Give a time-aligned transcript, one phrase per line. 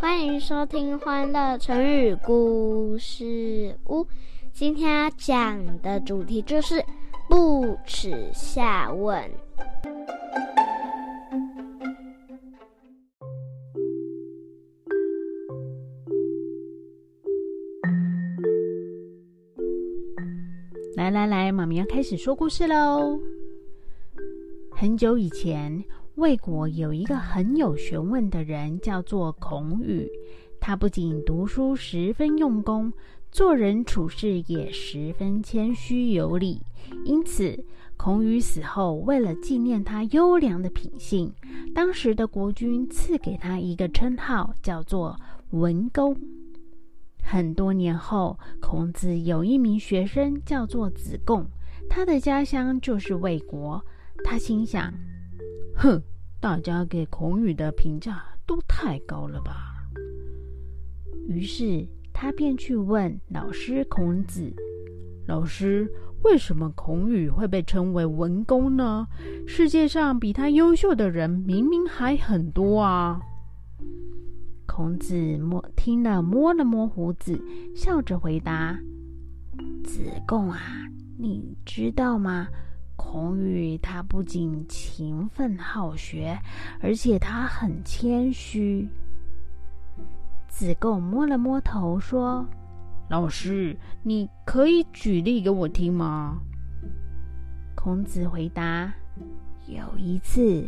[0.00, 4.00] 欢迎收听《欢乐成语故事屋》。
[4.50, 6.82] 今天要讲的主题就是
[7.28, 9.14] “不耻下问”。
[20.96, 23.20] 来来来，妈咪要开始说故事喽。
[24.72, 25.84] 很久以前。
[26.20, 30.06] 魏国有一个很有学问的人，叫做孔宇。
[30.60, 32.92] 他不仅读书十分用功，
[33.32, 36.60] 做人处事也十分谦虚有礼。
[37.06, 37.64] 因此，
[37.96, 41.32] 孔宇死后，为了纪念他优良的品性，
[41.74, 45.18] 当时的国君赐给他一个称号，叫做
[45.52, 46.14] 文公。
[47.22, 51.46] 很多年后，孔子有一名学生叫做子贡，
[51.88, 53.82] 他的家乡就是魏国。
[54.22, 54.92] 他心想。
[55.82, 55.98] 哼，
[56.38, 59.82] 大家给孔宇的评价都太高了吧？
[61.26, 64.52] 于是他便去问老师孔子
[65.26, 65.90] ：“老师，
[66.22, 69.08] 为什么孔宇会被称为文公呢？
[69.46, 73.18] 世界上比他优秀的人明明还很多啊！”
[74.68, 77.40] 孔子摸听了，摸了摸胡子，
[77.74, 78.78] 笑着回答
[79.82, 80.60] ：“子贡啊，
[81.16, 82.48] 你知道吗？”
[83.02, 86.38] 孔宇他不仅勤奋好学，
[86.82, 88.86] 而且他很谦虚。
[90.48, 92.46] 子贡摸了摸头，说
[93.08, 96.40] ：“老师，你可以举例给我听吗？”
[97.74, 98.92] 孔子回答
[99.66, 100.62] ：“有一次，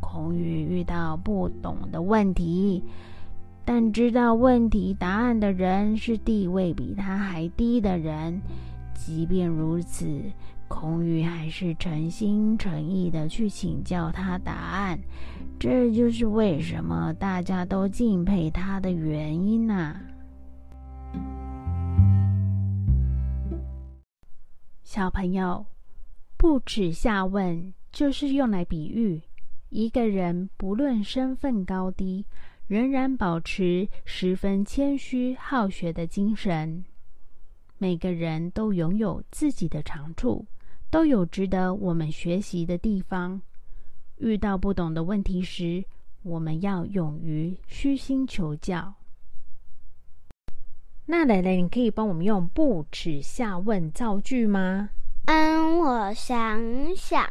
[0.00, 2.82] 孔宇遇到不懂的问题，
[3.64, 8.42] 但知道问题答案的人是地位比他还低的人。
[8.92, 10.20] 即便如此。”
[10.78, 15.00] 孔宇还是诚心诚意的去请教他答案，
[15.58, 19.98] 这就是为什么大家都敬佩他的原因呐。
[24.84, 25.64] 小朋友，
[26.36, 29.22] 不耻下问就是用来比喻
[29.70, 32.26] 一个人不论身份高低，
[32.66, 36.84] 仍然保持十分谦虚好学的精神。
[37.78, 40.44] 每个人都拥有自己的长处。
[40.90, 43.40] 都有值得我们学习的地方。
[44.18, 45.84] 遇到不懂的问题时，
[46.22, 48.94] 我们要勇于虚心求教。
[51.04, 54.90] 那蕾蕾，你可以帮我们用“不耻下问”造句吗？
[55.26, 57.30] 嗯，我想想，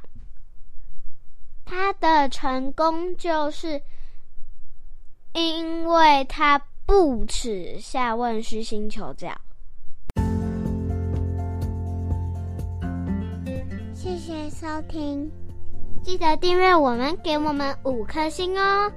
[1.65, 3.81] 他的成功就是
[5.33, 9.35] 因为他不耻下问，虚心求教。
[14.57, 15.29] 收听，
[16.01, 18.89] 记得订阅我们，给我们五颗星哦。